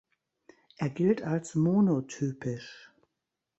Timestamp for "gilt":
0.89-1.21